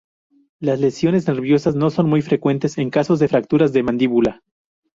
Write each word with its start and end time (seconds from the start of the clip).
Las 0.59 0.79
lesiones 0.79 1.27
nerviosas 1.27 1.75
no 1.75 1.91
son 1.91 2.09
muy 2.09 2.23
frecuentes 2.23 2.79
en 2.79 2.89
casos 2.89 3.19
de 3.19 3.27
fracturas 3.27 3.71
de 3.71 3.83
mandíbula. 3.83 4.41